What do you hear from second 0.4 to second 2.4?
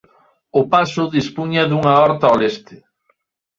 O pazo dispuña dunha horta ao